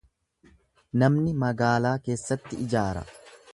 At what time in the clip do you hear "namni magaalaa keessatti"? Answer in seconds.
1.03-2.61